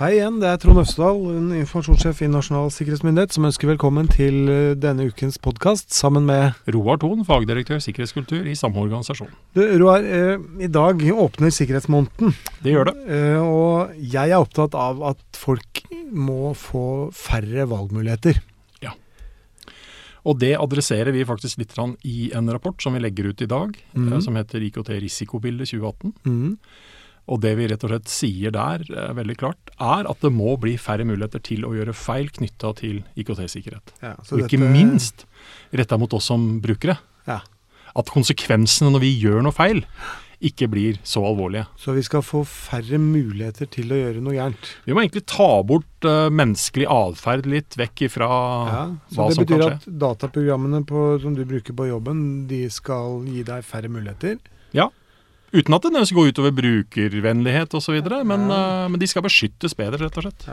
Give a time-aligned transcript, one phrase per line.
[0.00, 1.18] Hei igjen, det er Trond Øvstedal,
[1.58, 6.96] informasjonssjef i Nasjonal sikkerhetsmyndighet, som ønsker velkommen til eh, denne ukens podkast sammen med Roar
[7.02, 9.28] Thon, fagdirektør sikkerhetskultur i samme organisasjon.
[9.52, 12.32] Du, Roar, eh, i dag åpner sikkerhetsmåneden.
[12.64, 12.94] Det gjør det.
[13.12, 18.40] Eh, og jeg er opptatt av at folk må få færre valgmuligheter.
[18.80, 18.94] Ja.
[20.24, 21.76] Og det adresserer vi faktisk litt
[22.08, 24.08] i en rapport som vi legger ut i dag, mm.
[24.14, 26.16] eh, som heter IKT risikobilde 2018.
[26.24, 26.56] Mm.
[27.28, 30.56] Og det vi rett og slett sier der, eh, veldig klart, er at det må
[30.60, 33.92] bli færre muligheter til å gjøre feil knytta til IKT-sikkerhet.
[34.02, 35.26] Ja, Og ikke dette- minst
[35.72, 36.98] retta mot oss som brukere.
[37.26, 37.40] Ja.
[37.94, 39.84] At konsekvensene når vi gjør noe feil,
[40.40, 41.66] ikke blir så alvorlige.
[41.76, 44.70] Så vi skal få færre muligheter til å gjøre noe gærent.
[44.86, 49.36] Vi må egentlig ta bort uh, menneskelig atferd litt vekk ifra Ja, så hva det
[49.36, 53.62] som kan betyr at dataprogrammene på, som du bruker på jobben, de skal gi deg
[53.68, 54.38] færre muligheter.
[55.52, 58.84] Uten at det nødvendigvis går utover brukervennlighet osv., men, Ja.
[58.84, 60.46] eh, men de skal beskyttes bedre, rett og slett.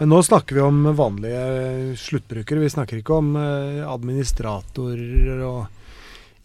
[0.00, 2.60] Men nå snakker vi om vanlige sluttbrukere.
[2.64, 5.66] Vi snakker ikke om eh, administratorer og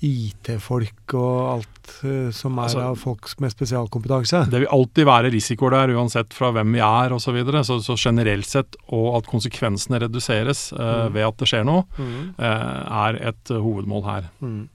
[0.04, 4.44] IT-folk og alt eh, som er Altså, av folk med spesialkompetanse.
[4.52, 7.24] Det vil alltid være risikoer der, uansett fra hvem vi er osv.
[7.30, 7.64] Så, videre.
[7.64, 12.36] så Så generelt sett, og at konsekvensene reduseres uh, ved at det skjer noe, Mm.
[12.40, 14.30] uh, er et hovedmål her.
[14.42, 14.68] Mm.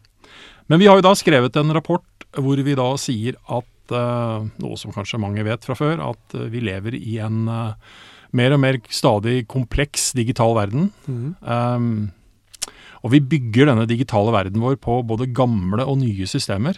[0.68, 4.78] Men vi har jo da skrevet en rapport hvor vi da sier at eh, noe
[4.80, 7.96] som kanskje mange vet fra før, at eh, vi lever i en eh,
[8.36, 10.90] mer og mer stadig kompleks digital verden.
[11.08, 11.30] Mm.
[11.40, 12.68] Um,
[13.00, 16.76] og vi bygger denne digitale verden vår på både gamle og nye systemer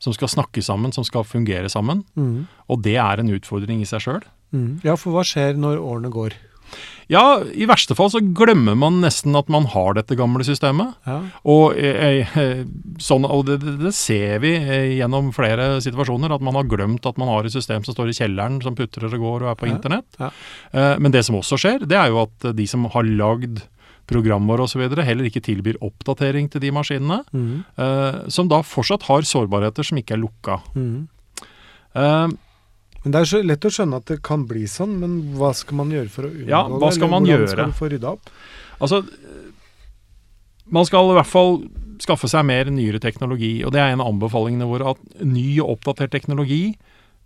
[0.00, 2.04] som skal snakke sammen, som skal fungere sammen.
[2.16, 2.46] Mm.
[2.72, 4.24] Og det er en utfordring i seg sjøl.
[4.54, 4.80] Mm.
[4.86, 6.36] Ja, for hva skjer når årene går?
[7.08, 10.96] Ja, i verste fall så glemmer man nesten at man har dette gamle systemet.
[11.06, 11.20] Ja.
[11.46, 12.64] Og, eh, eh,
[12.98, 17.20] sånn, og det, det, ser vi eh, gjennom flere situasjoner, at man har glemt at
[17.22, 19.68] man har et system som står i kjelleren, som putrer og går og er på
[19.70, 20.18] Ja, internett.
[20.18, 20.32] ja.
[20.98, 23.62] Men det som også skjer, det er jo at de som har lagd
[24.10, 28.30] programvare osv., heller ikke tilbyr oppdatering til de maskinene, Mm.
[28.30, 30.58] som da fortsatt har sårbarheter som ikke er lukka.
[30.74, 31.06] Mm.
[33.06, 35.76] Men Det er så lett å skjønne at det kan bli sånn, men hva skal
[35.78, 37.46] man gjøre for å unngå Ja, hva skal man gjøre?
[37.52, 38.30] skal du få rydda opp?
[38.82, 38.98] Altså,
[40.74, 41.52] man skal i hvert fall
[42.02, 45.76] skaffe seg mer nyere teknologi, og det er en av anbefalingene våre, at ny og
[45.76, 46.74] oppdatert teknologi,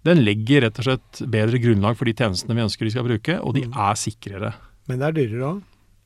[0.05, 3.39] den legger rett og slett bedre grunnlag for de tjenestene vi ønsker de skal bruke,
[3.41, 3.73] og de Mm.
[3.77, 4.53] er sikrere.
[4.87, 5.63] Men det er dyrere òg.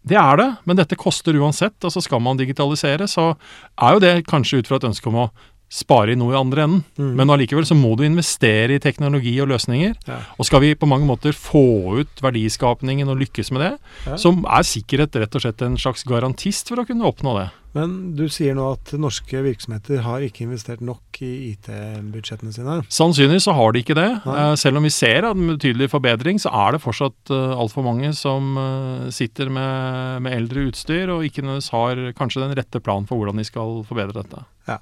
[0.07, 3.37] Det er det, men dette koster uansett, altså skal man digitalisere, så
[3.81, 5.31] er jo det kanskje ut fra et ønske om å
[5.75, 6.85] spare i noe i andre enden.
[7.01, 7.11] Mm.
[7.19, 10.21] Men allikevel så må du investere i teknologi og løsninger, Ja.
[10.39, 13.73] og skal vi på mange måter få ut verdiskapningen og lykkes med det,
[14.07, 14.17] Ja.
[14.17, 17.51] så er sikkerhet rett og slett en slags garantist for å kunne oppnå det.
[17.75, 22.77] Men du sier nå at norske virksomheter har ikke investert nok i IT-budsjettene sine.
[22.87, 24.23] Sannsynligvis så har de ikke det.
[24.25, 24.37] Nei.
[24.53, 28.13] Eh, selv om vi ser en betydelig forbedring, så er det fortsatt uh, altfor mange
[28.15, 33.09] som eh, sitter med, med eldre utstyr og ikke nødvendigvis har kanskje den rette planen
[33.11, 34.47] for hvordan de skal forbedre dette.
[34.71, 34.79] Ja.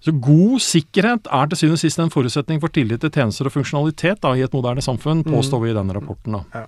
[0.00, 3.52] Så god sikkerhet er til syvende og sist en forutsetning for tillit til tjenester og
[3.52, 5.32] funksjonalitet da, i et moderne samfunn, Mhm.
[5.34, 6.44] påstår vi i denne rapporten.
[6.54, 6.66] Ja.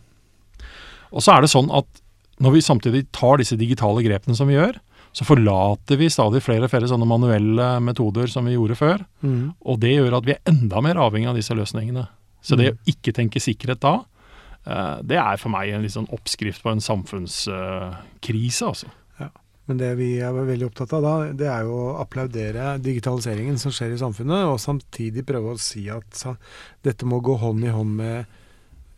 [1.12, 1.86] Og så er det sånn at
[2.40, 4.76] når vi samtidig tar disse digitale grepene som vi gjør,
[5.14, 9.04] så forlater vi stadig flere og flere sånne manuelle metoder som vi gjorde før.
[9.22, 9.54] Mm.
[9.64, 12.08] Og det gjør at vi er enda mer avhengig av disse løsningene.
[12.42, 12.78] Så det Mm.
[12.78, 14.04] å ikke tenke sikkerhet da,
[14.66, 18.86] eh, det er for meg en litt sånn oppskrift på en samfunnskrise, altså.
[19.70, 23.70] Men det vi er veldig opptatt av da, det er jo å applaudere digitaliseringen som
[23.74, 26.24] skjer i samfunnet, og samtidig prøve å si at
[26.82, 28.38] dette må gå hånd i hånd med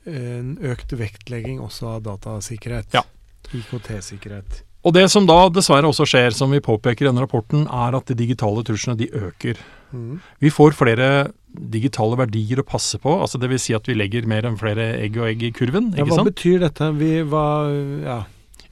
[0.09, 2.97] en økt vektlegging også av datasikkerhet.
[2.97, 3.05] Ja.
[3.53, 4.63] IKT-sikkerhet.
[4.85, 8.11] Og det som da dessverre også skjer, som vi påpeker i denne rapporten, er at
[8.11, 9.61] de digitale truslene de øker.
[9.97, 10.19] Mm.
[10.45, 11.09] Vi får flere
[11.55, 14.91] digitale verdier å passe på, altså det vil si at vi legger mer enn flere
[14.99, 16.33] egg og egg i kurven, Ja, hva sant?
[16.33, 16.91] betyr dette?
[16.99, 17.71] Vi, var,
[18.05, 18.19] ja.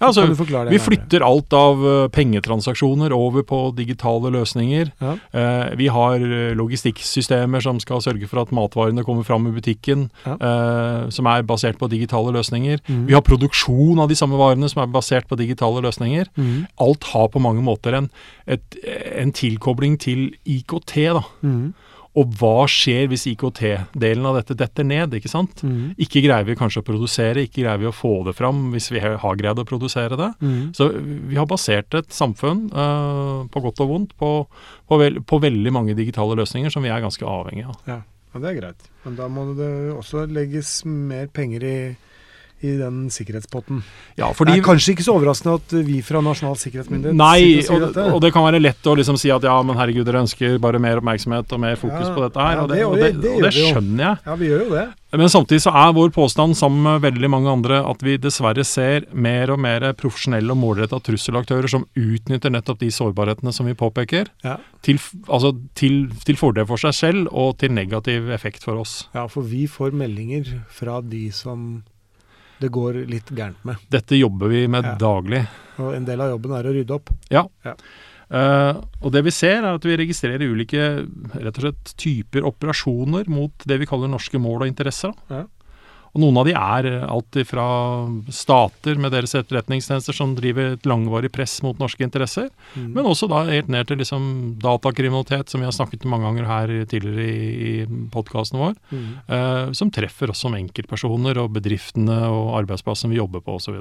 [0.02, 0.24] Ja, altså,
[0.66, 4.90] vi flytter alt av eh, pengetransaksjoner over på digitale løsninger.
[4.98, 5.12] Ja.
[5.30, 10.08] Eh, vi har eh, logistikksystemer som skal sørge for at matvarene kommer fram i butikken,
[10.26, 10.34] Ja.
[10.34, 12.82] eh, som er basert på digitale løsninger.
[12.88, 13.06] Mm.
[13.06, 16.26] Vi har produksjon av de samme varene som er basert på digitale løsninger.
[16.36, 16.66] Mm.
[16.82, 18.10] Alt har på mange måter en,
[18.46, 18.76] et,
[19.16, 20.96] en tilkobling til IKT.
[21.14, 21.22] da.
[21.46, 21.72] Mm.
[22.18, 25.14] Og hva skjer hvis IKT-delen av dette detter ned?
[25.16, 25.62] ikke sant?
[25.64, 25.94] Mm.
[26.02, 29.00] Ikke greier vi kanskje å produsere, ikke greier vi å få det fram hvis vi
[29.00, 30.28] har greid å produsere det.
[30.44, 30.60] Mm.
[30.76, 34.32] Så vi har basert et samfunn, uh, på godt og vondt, på,
[34.88, 37.80] på, veld, på veldig mange digitale løsninger som vi er ganske avhengig av.
[37.88, 37.98] Ja,
[38.36, 38.88] det er greit.
[39.06, 41.76] Men da må det også legges mer penger i,
[42.62, 43.82] i den sikkerhetspotten.
[44.16, 47.82] Ja, Det er kanskje ikke så overraskende at vi fra Nasjonal sikkerhetsmyndighet Nei, sitter og
[47.82, 48.14] og, sier dette.
[48.14, 50.78] og det kan være lett å liksom si at ja, men herregud, dere ønsker bare
[50.82, 52.56] mer oppmerksomhet og mer fokus Ja, på dette her.
[52.56, 54.18] ja, og, det, og, det, det- det og det skjønner jeg.
[54.26, 54.88] Ja, vi gjør jo det.
[55.12, 59.04] Men samtidig så er vår påstand sammen med veldig mange andre at vi dessverre ser
[59.12, 64.30] mer og mer profesjonelle og målretta trusselaktører som utnytter nettopp de sårbarhetene som vi påpeker,
[64.42, 64.56] Ja.
[64.80, 64.96] til,
[65.28, 69.08] altså til, til fordel for seg selv og til negativ effekt for oss.
[69.14, 71.82] ja, for vi får meldinger fra de som
[72.62, 73.82] det går litt gærent med.
[73.92, 74.94] Dette jobber vi med Ja.
[75.00, 75.42] daglig.
[75.82, 77.10] Og en del av jobben er å rydde opp.
[78.32, 80.84] Eh, og det vi ser, er at vi registrerer ulike
[81.36, 85.12] rett og slett typer operasjoner mot det vi kaller norske mål og interesser.
[85.28, 85.42] Ja.
[86.12, 87.64] Og noen av de er eh, alt fra
[88.28, 92.92] stater med deres etterretningstjenester som driver et langvarig press mot norske interesser, Mm.
[92.94, 96.72] men også da helt ned til liksom datakriminalitet, som vi har snakket mange ganger her
[96.88, 99.08] tidligere i, i podkasten vår, Mm.
[99.28, 103.80] eh, som treffer oss som enkeltpersoner og bedriftene og arbeidsplassen vi jobber på osv.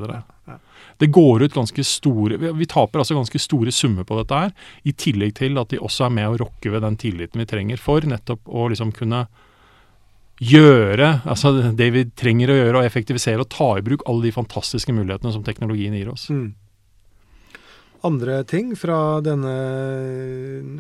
[0.99, 4.51] Det går ut ganske store vi, vi taper altså ganske store summer på dette her,
[4.85, 7.77] i tillegg til at de også er med å rokke ved den tilliten vi trenger
[7.79, 9.27] for nettopp å liksom kunne
[10.41, 14.33] gjøre altså det vi trenger å gjøre, og effektivisere og ta i bruk alle de
[14.35, 16.29] fantastiske mulighetene som teknologien gir oss.
[16.33, 16.53] Mm.
[18.03, 19.51] Andre ting fra denne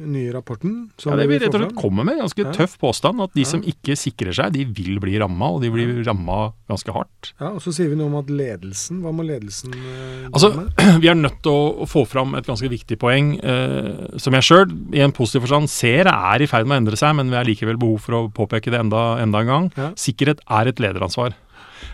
[0.09, 0.89] nye rapporten?
[0.97, 2.51] som Ja, det vi rett og slett kommer med ganske Ja.
[2.51, 3.45] tøff påstand, at de Ja.
[3.45, 7.33] som ikke sikrer seg, de vil bli ramma, og de blir ramma ganske hardt.
[7.39, 10.51] Ja, og så sier vi noe om at ledelsen Hva må ledelsen eh, Altså?
[11.01, 14.43] Vi er nødt til å, å få fram et ganske viktig poeng, eh, som jeg
[14.43, 17.35] sjøl, i en positiv forstand, ser er i ferd med å endre seg, men vi
[17.35, 19.71] har likevel behov for å påpeke det enda, enda en gang.
[19.77, 19.91] Ja.
[19.95, 21.33] Sikkerhet er et lederansvar.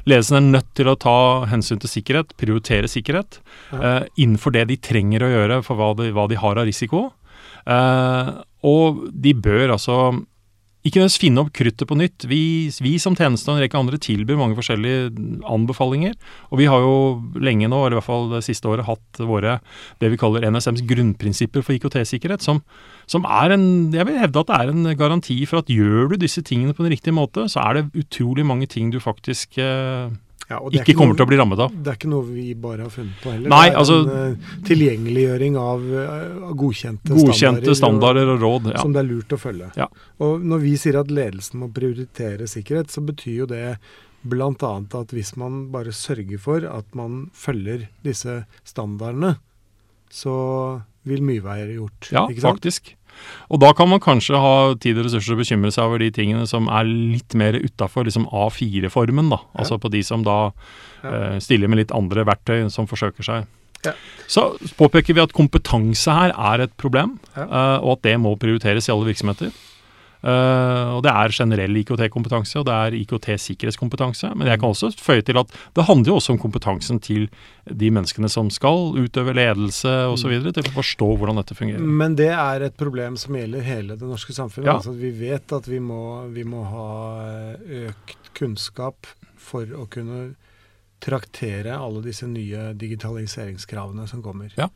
[0.07, 3.39] Ledelsen er nødt til å ta hensyn til sikkerhet, prioritere sikkerhet,
[3.73, 3.79] Ja.
[3.81, 7.11] eh, innenfor det de trenger å gjøre for hva de, hva de har av risiko.
[7.67, 8.31] Eh,
[8.63, 10.25] og de bør altså
[10.87, 12.25] ikke nødvendigvis finne opp kruttet på nytt.
[12.29, 12.41] Vi,
[12.83, 15.09] vi som tjeneste og en rekke andre tilbyr mange forskjellige
[15.47, 16.13] anbefalinger.
[16.51, 16.97] Og vi har jo
[17.43, 19.57] lenge nå, eller i hvert fall det siste året, hatt våre
[20.01, 22.61] det vi kaller NSMs grunnprinsipper for IKT-sikkerhet, som,
[23.09, 26.21] som er en Jeg vil hevde at det er en garanti for at gjør du
[26.21, 30.07] disse tingene på den riktige måte, så er det utrolig mange ting du faktisk eh,
[30.49, 31.71] Ja, og ikke kommer noe- til å bli rammet av.
[31.75, 33.49] Det er ikke noe vi bare har funnet på heller.
[33.51, 38.71] Nei, det er altså- en uh, tilgjengeliggjøring av uh, godkjente, Godkjente og- standarder og råd.
[38.71, 38.81] Ja.
[38.81, 39.71] som det er lurt å følge.
[39.75, 39.87] Ja.
[40.23, 43.77] Og når vi sier at ledelsen må prioritere sikkerhet, så betyr jo det
[44.23, 44.47] bl.a.
[45.01, 49.37] at hvis man bare sørger for at man følger disse standardene,
[50.09, 52.09] så vil mye være gjort.
[52.11, 52.93] Ja, faktisk.
[53.49, 56.09] Og da kan man kanskje ha tid og ressurser til å bekymre seg over de
[56.11, 59.39] tingene som er litt mer utafor liksom A4-formen, da.
[59.53, 59.61] Ja.
[59.63, 60.51] Altså på de som da
[61.03, 63.47] eh, stiller med litt andre verktøy som forsøker seg.
[63.85, 63.93] Ja.
[64.27, 67.45] Så påpeker vi at kompetanse her er et problem, Ja.
[67.47, 69.53] eh, og at det må prioriteres i alle virksomheter.
[70.27, 74.33] Eh, og Det er generell IKT-kompetanse, og det er IKT-sikkerhetskompetanse.
[74.35, 77.29] Men jeg kan også føye til at det handler jo også om kompetansen til
[77.67, 81.83] de menneskene som skal utøve ledelse osv., til å forstå hvordan dette fungerer.
[82.03, 84.67] Men det er et problem som gjelder hele det norske samfunnet.
[84.67, 84.79] Ja.
[84.81, 86.01] Altså, vi vet at vi må,
[86.35, 86.89] vi må ha
[87.29, 89.07] eh, økt kunnskap
[89.39, 90.33] for å kunne
[91.03, 94.51] traktere alle disse nye digitaliseringskravene som kommer.
[94.57, 94.67] Ja.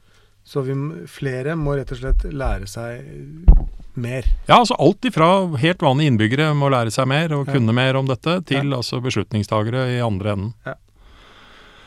[0.43, 0.73] Så vi,
[1.09, 3.49] flere må rett og slett lære seg
[3.95, 4.23] mer.
[4.47, 5.29] Ja, altså alt ifra
[5.59, 7.53] helt vanlige innbyggere må lære seg mer og Ja.
[7.53, 10.53] kunne mer om dette, til altså beslutningstagere i andre enden.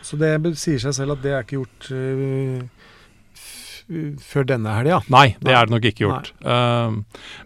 [0.05, 2.69] Så det sier seg selv at det er ikke gjort uh,
[4.25, 4.99] før denne helga.
[5.12, 5.55] Nei, det Nei.
[5.59, 6.29] er det nok ikke gjort.
[6.45, 6.95] Uh,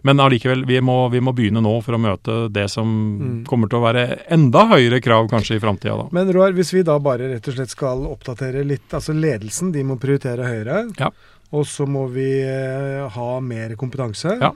[0.07, 2.87] men allikevel, vi må, vi må begynne nå for å møte det som
[3.19, 3.45] Mm.
[3.47, 6.07] kommer til å være enda høyere krav kanskje i framtida, da.
[6.15, 9.83] Men Roar, hvis vi da bare rett og slett skal oppdatere litt Altså ledelsen, de
[9.83, 10.85] må prioritere høyere.
[10.99, 11.11] Ja.
[11.55, 14.35] Og så må vi eh, ha mer kompetanse.
[14.41, 14.51] Ja.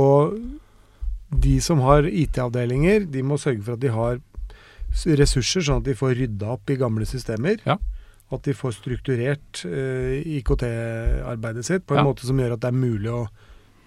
[0.00, 0.38] Og
[1.32, 4.20] de som har IT-avdelinger, de må sørge for at de har
[5.18, 7.60] ressurser, sånn at de får rydda opp i gamle systemer.
[7.68, 7.78] Ja.
[8.32, 12.04] At de får strukturert uh, IKT-arbeidet sitt på en Ja.
[12.08, 13.22] måte som gjør at det er mulig å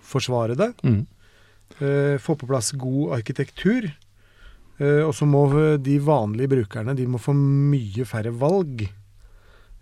[0.05, 0.71] forsvare det.
[0.85, 1.03] Mm.
[1.81, 3.89] Uh, få på plass god arkitektur.
[4.77, 8.89] Uh, og så må eh, de vanlige brukerne de må få mye færre valg eh,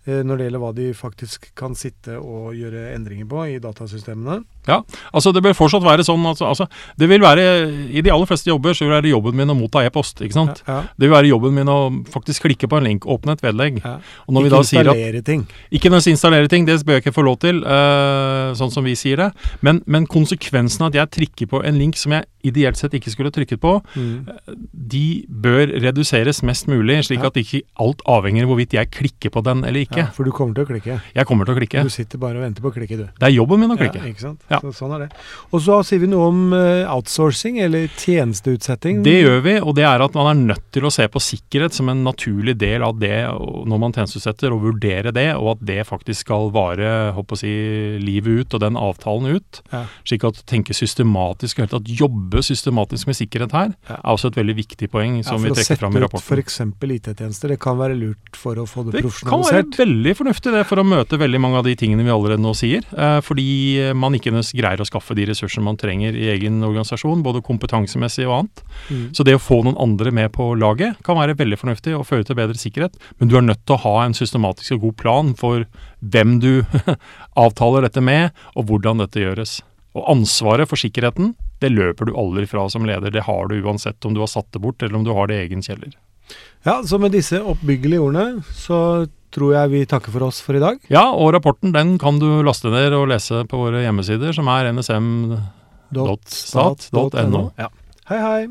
[0.05, 4.41] når det gjelder hva de faktisk kan sitte og gjøre endringer på i datasystemene.
[4.67, 4.81] Ja,
[5.12, 7.43] Altså, det bør fortsatt være sånn altså, altså, Det vil være
[7.91, 10.38] I de aller fleste jobber så vil det være jobben min å motta e-post, ikke
[10.38, 10.62] sant?
[10.67, 11.77] Ja, Det vil være jobben min å
[12.13, 13.81] faktisk klikke på en link, åpne et vedlegg.
[13.83, 13.98] ja.
[14.27, 15.48] Og når vi Ikke installere sier at ting.
[15.72, 18.95] Ikke nødvendigvis installere ting, det bør jeg ikke få lov til, uh, sånn som vi
[18.95, 19.31] sier det.
[19.62, 23.12] Men, men konsekvensen av at jeg trikker på en link som jeg ideelt sett ikke
[23.14, 24.26] skulle trykket på, Mm.
[24.74, 27.28] de bør reduseres mest mulig, slik Ja.
[27.28, 29.98] at ikke alt avhenger av hvorvidt jeg klikker på den eller ikke.
[29.98, 31.02] Ja, for du kommer til å klikke.
[31.16, 31.84] Jeg kommer til å klikke.
[31.84, 33.06] Du sitter bare og venter på å klikke, du.
[33.20, 33.96] Det er jobben min å klikke.
[34.02, 34.42] Ja, ikke sant?
[34.50, 34.60] Ja.
[34.60, 35.12] Så, sånn er det.
[35.54, 39.04] Og så sier vi noe om eh, outsourcing, eller tjenesteutsetting.
[39.04, 41.74] Det gjør vi, og det er at man er nødt til å se på sikkerhet
[41.76, 43.24] som en naturlig del av det
[43.68, 47.54] når man tjenesteutsetter, og vurdere det, og at det faktisk skal vare håper å si,
[48.04, 49.62] livet ut og den avtalen ut.
[49.72, 49.86] Ja.
[50.08, 54.40] Slik at tenke systematisk, og helt tatt jobbe systematisk med sikkerhet her, er også et
[54.40, 56.42] veldig viktig poeng som ja, vi å trekker sette fram i ut rapporten.
[56.42, 56.60] f.eks.
[56.94, 57.54] IT-tjenester.
[57.54, 60.82] Det kan være lurt for å få det, Det kan være veldig fornuftig det for
[60.82, 62.86] å møte veldig mange av de tingene vi allerede nå sier.
[62.96, 67.44] Eh, fordi man ikke greier å skaffe de ressursene man trenger i egen organisasjon, både
[67.46, 68.63] kompetansemessig og annet.
[68.90, 69.06] Mm.
[69.13, 72.28] Så det å få noen andre med på laget kan være veldig fornuftig og føre
[72.28, 72.98] til bedre sikkerhet.
[73.20, 75.68] Men du er nødt til å ha en systematisk og god plan for
[76.04, 76.52] hvem du
[77.46, 79.62] avtaler dette med, og hvordan dette gjøres.
[79.94, 83.10] Og ansvaret for sikkerheten, det løper du aldri fra som leder.
[83.13, 85.36] Det har du uansett om du har satt det bort, eller om du har det
[85.39, 85.91] i egen kjeller.
[86.63, 90.62] Ja, så med disse oppbyggelige ordene så tror jeg vi takker for oss for i
[90.63, 90.77] dag.
[90.93, 94.72] Ja, og rapporten den kan du laste ned og lese på våre hjemmesider, som er
[94.74, 95.91] nsm.stat.no.
[97.60, 97.70] Ja.
[98.12, 98.41] Hei, hei.